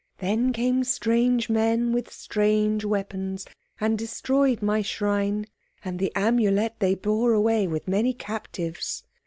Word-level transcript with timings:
Then 0.17 0.51
came 0.51 0.83
strange 0.83 1.47
men 1.47 1.91
with 1.93 2.11
strange 2.11 2.83
weapons 2.83 3.45
and 3.79 3.99
destroyed 3.99 4.63
my 4.63 4.81
shrine, 4.81 5.45
and 5.85 5.99
the 5.99 6.11
Amulet 6.15 6.79
they 6.79 6.95
bore 6.95 7.33
away 7.33 7.67
with 7.67 7.87
many 7.87 8.11
captives. 8.15 9.03